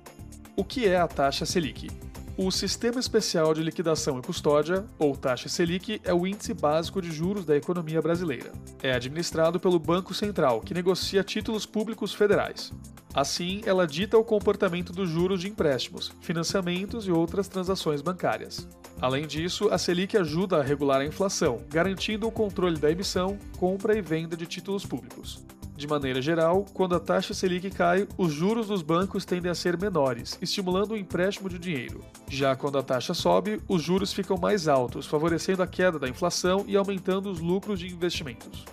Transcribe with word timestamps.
O 0.56 0.64
que 0.64 0.88
é 0.88 0.96
a 0.96 1.06
taxa 1.06 1.44
Selic? 1.44 1.90
O 2.38 2.50
Sistema 2.50 2.98
Especial 2.98 3.52
de 3.52 3.62
Liquidação 3.62 4.18
e 4.18 4.22
Custódia, 4.22 4.82
ou 4.98 5.14
taxa 5.14 5.50
Selic, 5.50 6.00
é 6.02 6.14
o 6.14 6.26
índice 6.26 6.54
básico 6.54 7.02
de 7.02 7.12
juros 7.12 7.44
da 7.44 7.54
economia 7.54 8.00
brasileira. 8.00 8.50
É 8.82 8.94
administrado 8.94 9.60
pelo 9.60 9.78
Banco 9.78 10.14
Central, 10.14 10.62
que 10.62 10.72
negocia 10.72 11.22
títulos 11.22 11.66
públicos 11.66 12.14
federais. 12.14 12.72
Assim, 13.12 13.60
ela 13.66 13.86
dita 13.86 14.16
o 14.16 14.24
comportamento 14.24 14.92
dos 14.92 15.08
juros 15.08 15.40
de 15.40 15.48
empréstimos, 15.48 16.12
financiamentos 16.20 17.06
e 17.06 17.10
outras 17.10 17.48
transações 17.48 18.00
bancárias. 18.00 18.68
Além 19.00 19.26
disso, 19.26 19.68
a 19.70 19.78
Selic 19.78 20.16
ajuda 20.16 20.58
a 20.58 20.62
regular 20.62 21.00
a 21.00 21.06
inflação, 21.06 21.62
garantindo 21.68 22.28
o 22.28 22.32
controle 22.32 22.78
da 22.78 22.90
emissão, 22.90 23.36
compra 23.58 23.98
e 23.98 24.00
venda 24.00 24.36
de 24.36 24.46
títulos 24.46 24.86
públicos. 24.86 25.44
De 25.80 25.88
maneira 25.88 26.20
geral, 26.20 26.66
quando 26.74 26.94
a 26.94 27.00
taxa 27.00 27.32
Selic 27.32 27.70
cai, 27.70 28.06
os 28.18 28.30
juros 28.30 28.68
dos 28.68 28.82
bancos 28.82 29.24
tendem 29.24 29.50
a 29.50 29.54
ser 29.54 29.78
menores, 29.78 30.38
estimulando 30.42 30.90
o 30.90 30.96
empréstimo 30.96 31.48
de 31.48 31.58
dinheiro. 31.58 32.04
Já 32.28 32.54
quando 32.54 32.76
a 32.76 32.82
taxa 32.82 33.14
sobe, 33.14 33.60
os 33.66 33.82
juros 33.82 34.12
ficam 34.12 34.36
mais 34.36 34.68
altos, 34.68 35.06
favorecendo 35.06 35.62
a 35.62 35.66
queda 35.66 35.98
da 35.98 36.08
inflação 36.08 36.64
e 36.68 36.76
aumentando 36.76 37.30
os 37.30 37.40
lucros 37.40 37.80
de 37.80 37.88
investimentos. 37.88 38.66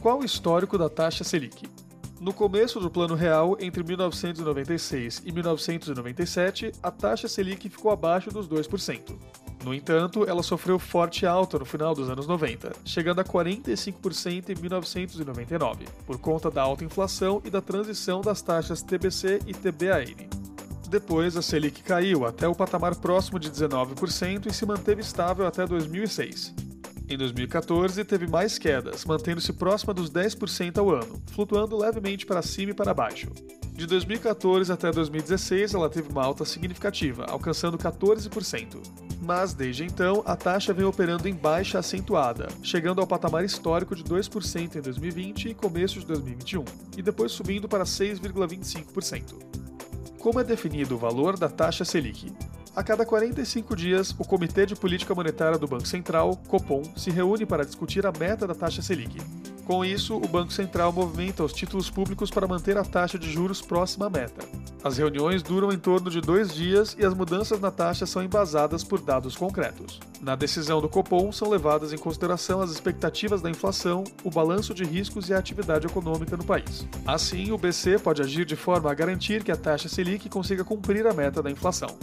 Qual 0.00 0.20
o 0.20 0.24
histórico 0.24 0.78
da 0.78 0.88
taxa 0.88 1.24
Selic? 1.24 1.68
No 2.20 2.34
começo 2.34 2.78
do 2.78 2.90
Plano 2.90 3.14
Real, 3.14 3.56
entre 3.58 3.82
1996 3.82 5.22
e 5.24 5.32
1997, 5.32 6.70
a 6.82 6.90
taxa 6.90 7.26
Selic 7.26 7.66
ficou 7.70 7.90
abaixo 7.90 8.28
dos 8.28 8.46
2%. 8.46 9.16
No 9.64 9.72
entanto, 9.72 10.28
ela 10.28 10.42
sofreu 10.42 10.78
forte 10.78 11.24
alta 11.24 11.58
no 11.58 11.64
final 11.64 11.94
dos 11.94 12.10
anos 12.10 12.26
90, 12.26 12.72
chegando 12.84 13.20
a 13.20 13.24
45% 13.24 14.50
em 14.50 14.60
1999, 14.60 15.86
por 16.06 16.18
conta 16.18 16.50
da 16.50 16.60
alta 16.60 16.84
inflação 16.84 17.40
e 17.42 17.48
da 17.48 17.62
transição 17.62 18.20
das 18.20 18.42
taxas 18.42 18.82
TBC 18.82 19.40
e 19.46 19.54
TBAN. 19.54 20.28
Depois, 20.90 21.38
a 21.38 21.42
Selic 21.42 21.82
caiu 21.82 22.26
até 22.26 22.46
o 22.46 22.54
patamar 22.54 22.96
próximo 22.96 23.38
de 23.38 23.50
19% 23.50 24.44
e 24.44 24.52
se 24.52 24.66
manteve 24.66 25.00
estável 25.00 25.46
até 25.46 25.64
2006. 25.64 26.59
Em 27.10 27.18
2014, 27.18 28.04
teve 28.04 28.28
mais 28.28 28.56
quedas, 28.56 29.04
mantendo-se 29.04 29.52
próxima 29.52 29.92
dos 29.92 30.08
10% 30.08 30.78
ao 30.78 30.90
ano, 30.90 31.20
flutuando 31.32 31.76
levemente 31.76 32.24
para 32.24 32.40
cima 32.40 32.70
e 32.70 32.74
para 32.74 32.94
baixo. 32.94 33.26
De 33.72 33.84
2014 33.84 34.70
até 34.72 34.92
2016, 34.92 35.74
ela 35.74 35.90
teve 35.90 36.08
uma 36.08 36.22
alta 36.22 36.44
significativa, 36.44 37.26
alcançando 37.28 37.76
14%. 37.76 38.76
Mas 39.20 39.52
desde 39.52 39.84
então, 39.84 40.22
a 40.24 40.36
taxa 40.36 40.72
vem 40.72 40.84
operando 40.84 41.28
em 41.28 41.34
baixa 41.34 41.80
acentuada, 41.80 42.46
chegando 42.62 43.00
ao 43.00 43.08
patamar 43.08 43.44
histórico 43.44 43.96
de 43.96 44.04
2% 44.04 44.76
em 44.76 44.80
2020 44.80 45.48
e 45.48 45.54
começo 45.54 45.98
de 45.98 46.06
2021, 46.06 46.64
e 46.96 47.02
depois 47.02 47.32
subindo 47.32 47.68
para 47.68 47.82
6,25%. 47.82 49.34
Como 50.20 50.38
é 50.38 50.44
definido 50.44 50.94
o 50.94 50.98
valor 50.98 51.36
da 51.36 51.48
taxa 51.48 51.84
Selic? 51.84 52.32
A 52.74 52.84
cada 52.84 53.04
45 53.04 53.74
dias, 53.74 54.14
o 54.16 54.24
Comitê 54.24 54.64
de 54.64 54.76
Política 54.76 55.12
Monetária 55.12 55.58
do 55.58 55.66
Banco 55.66 55.88
Central, 55.88 56.36
Copom, 56.46 56.82
se 56.96 57.10
reúne 57.10 57.44
para 57.44 57.64
discutir 57.64 58.06
a 58.06 58.12
meta 58.12 58.46
da 58.46 58.54
taxa 58.54 58.80
Selic. 58.80 59.20
Com 59.66 59.84
isso, 59.84 60.16
o 60.16 60.28
Banco 60.28 60.52
Central 60.52 60.92
movimenta 60.92 61.44
os 61.44 61.52
títulos 61.52 61.90
públicos 61.90 62.30
para 62.30 62.46
manter 62.46 62.78
a 62.78 62.84
taxa 62.84 63.18
de 63.18 63.30
juros 63.30 63.60
próxima 63.60 64.06
à 64.06 64.10
meta. 64.10 64.44
As 64.84 64.98
reuniões 64.98 65.42
duram 65.42 65.72
em 65.72 65.78
torno 65.78 66.10
de 66.10 66.20
dois 66.20 66.54
dias 66.54 66.96
e 66.98 67.04
as 67.04 67.12
mudanças 67.12 67.60
na 67.60 67.70
taxa 67.72 68.06
são 68.06 68.22
embasadas 68.22 68.84
por 68.84 69.00
dados 69.00 69.36
concretos. 69.36 69.98
Na 70.20 70.36
decisão 70.36 70.80
do 70.80 70.88
Copom 70.88 71.32
são 71.32 71.50
levadas 71.50 71.92
em 71.92 71.98
consideração 71.98 72.60
as 72.60 72.70
expectativas 72.70 73.42
da 73.42 73.50
inflação, 73.50 74.04
o 74.24 74.30
balanço 74.30 74.72
de 74.72 74.84
riscos 74.84 75.28
e 75.28 75.34
a 75.34 75.38
atividade 75.38 75.86
econômica 75.86 76.36
no 76.36 76.44
país. 76.44 76.86
Assim, 77.04 77.50
o 77.50 77.58
BC 77.58 77.98
pode 77.98 78.22
agir 78.22 78.44
de 78.44 78.56
forma 78.56 78.90
a 78.90 78.94
garantir 78.94 79.42
que 79.42 79.52
a 79.52 79.56
taxa 79.56 79.88
Selic 79.88 80.28
consiga 80.28 80.64
cumprir 80.64 81.06
a 81.06 81.12
meta 81.12 81.42
da 81.42 81.50
inflação. 81.50 81.96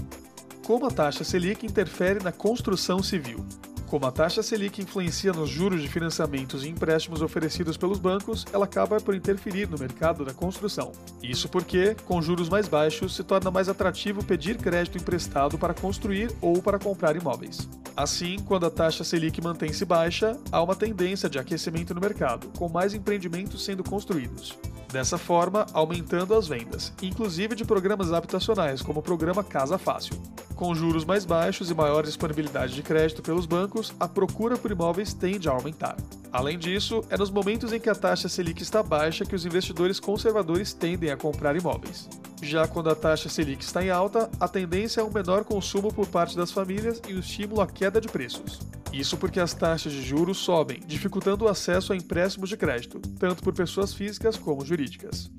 Como 0.68 0.86
a 0.86 0.92
taxa 0.92 1.24
Selic 1.24 1.66
interfere 1.66 2.22
na 2.22 2.34
construção 2.34 3.02
civil? 3.02 3.40
Como 3.86 4.06
a 4.06 4.12
taxa 4.12 4.44
Selic 4.44 4.82
influencia 4.82 5.32
nos 5.32 5.50
juros 5.50 5.82
de 5.82 5.88
financiamentos 5.88 6.66
e 6.66 6.68
empréstimos 6.68 7.22
oferecidos 7.22 7.78
pelos 7.78 8.00
bancos, 8.00 8.46
ela 8.52 8.66
acaba 8.66 9.00
por 9.00 9.16
interferir 9.16 9.70
no 9.70 9.80
mercado 9.80 10.26
da 10.26 10.34
construção. 10.34 10.92
Isso 11.24 11.48
porque, 11.48 11.96
com 12.06 12.22
juros 12.22 12.50
mais 12.50 12.68
baixos, 12.68 13.16
se 13.16 13.24
torna 13.24 13.50
mais 13.50 13.70
atrativo 13.70 14.26
pedir 14.26 14.58
crédito 14.58 14.98
emprestado 14.98 15.58
para 15.58 15.74
construir 15.74 16.36
ou 16.42 16.62
para 16.62 16.78
comprar 16.78 17.16
imóveis. 17.16 17.66
Assim, 17.96 18.36
quando 18.46 18.66
a 18.66 18.70
taxa 18.70 19.06
Selic 19.06 19.42
mantém-se 19.42 19.86
baixa, 19.86 20.38
há 20.52 20.62
uma 20.62 20.76
tendência 20.76 21.30
de 21.30 21.40
aquecimento 21.40 21.96
no 21.96 22.02
mercado, 22.02 22.52
com 22.58 22.68
mais 22.68 22.94
empreendimentos 22.94 23.64
sendo 23.64 23.86
construídos. 23.86 24.60
Dessa 24.92 25.18
forma, 25.18 25.66
aumentando 25.74 26.34
as 26.34 26.48
vendas, 26.48 26.94
inclusive 27.02 27.56
de 27.56 27.66
programas 27.66 28.14
habitacionais, 28.14 28.82
como 28.82 29.02
o 29.02 29.04
programa 29.04 29.44
Casa 29.44 29.78
Fácil. 29.78 30.16
Com 30.56 30.74
juros 30.74 31.04
mais 31.04 31.26
baixos 31.26 31.70
e 31.70 31.74
maior 31.74 32.04
disponibilidade 32.04 32.74
de 32.74 32.82
crédito 32.82 33.22
pelos 33.22 33.46
bancos, 33.46 33.94
a 34.00 34.08
procura 34.08 34.58
por 34.58 34.72
imóveis 34.72 35.14
tende 35.14 35.50
a 35.50 35.52
aumentar. 35.52 35.98
Além 36.32 36.58
disso, 36.58 37.04
é 37.10 37.18
nos 37.18 37.30
momentos 37.30 37.74
em 37.74 37.80
que 37.80 37.90
a 37.90 37.96
taxa 37.96 38.30
Selic 38.30 38.64
está 38.64 38.82
baixa 38.82 39.26
que 39.26 39.36
os 39.36 39.46
investidores 39.46 40.00
conservadores 40.00 40.74
tendem 40.74 41.12
a 41.12 41.18
comprar 41.18 41.56
imóveis. 41.56 42.10
Já 42.42 42.68
quando 42.68 42.90
a 42.90 42.96
taxa 42.96 43.28
Selic 43.28 43.64
está 43.64 43.84
em 43.84 43.90
alta, 43.90 44.30
a 44.40 44.48
tendência 44.48 45.02
é 45.02 45.04
um 45.04 45.12
menor 45.12 45.44
consumo 45.44 45.94
por 45.94 46.08
parte 46.08 46.36
das 46.36 46.52
famílias 46.52 47.02
e 47.08 47.14
o 47.14 47.20
estímulo 47.20 47.62
à 47.62 47.68
queda 47.68 48.00
de 48.00 48.08
preços. 48.08 48.60
Isso 48.92 49.18
porque 49.18 49.40
as 49.40 49.54
taxas 49.54 49.92
de 49.92 50.02
juros 50.02 50.38
sobem, 50.38 50.82
dificultando 50.86 51.46
o 51.46 51.48
acesso 51.48 51.94
a 51.94 51.96
empréstimos 51.96 52.50
de 52.50 52.58
crédito, 52.58 53.00
tanto 53.20 53.44
por 53.44 53.54
pessoas 53.54 53.94
físicas 53.94 54.38
como 54.38 54.66
jurídicas. 54.66 55.30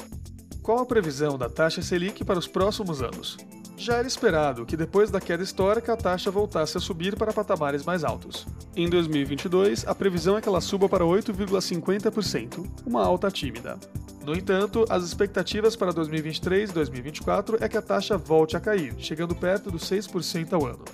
Qual 0.62 0.80
a 0.80 0.86
previsão 0.86 1.38
da 1.38 1.48
taxa 1.48 1.80
Selic 1.80 2.24
para 2.24 2.38
os 2.38 2.46
próximos 2.46 3.02
anos? 3.02 3.38
Já 3.78 3.94
era 3.94 4.08
esperado 4.08 4.66
que 4.66 4.76
depois 4.76 5.08
da 5.08 5.20
queda 5.20 5.42
histórica 5.42 5.92
a 5.92 5.96
taxa 5.96 6.32
voltasse 6.32 6.76
a 6.76 6.80
subir 6.80 7.16
para 7.16 7.32
patamares 7.32 7.84
mais 7.84 8.02
altos. 8.02 8.44
Em 8.76 8.88
2022, 8.88 9.86
a 9.86 9.94
previsão 9.94 10.36
é 10.36 10.40
que 10.40 10.48
ela 10.48 10.60
suba 10.60 10.88
para 10.88 11.04
8,50%, 11.04 12.68
uma 12.84 13.04
alta 13.04 13.30
tímida. 13.30 13.78
No 14.24 14.34
entanto, 14.34 14.84
as 14.90 15.04
expectativas 15.04 15.74
para 15.74 15.92
2023 15.92 16.70
e 16.70 16.72
2024 16.74 17.58
é 17.60 17.68
que 17.68 17.78
a 17.78 17.82
taxa 17.82 18.18
volte 18.18 18.56
a 18.56 18.60
cair, 18.60 18.94
chegando 18.98 19.34
perto 19.34 19.70
dos 19.70 19.84
6% 19.84 20.52
ao 20.52 20.66
ano. 20.66 20.84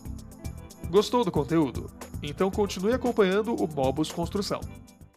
Gostou 0.91 1.25
do 1.25 1.33
conteúdo? 1.33 1.91
Então 2.25 2.51
continue 2.51 2.93
acompanhando 2.93 3.55
o 3.55 3.69
Mobus 3.69 4.11
Construção. 4.11 4.61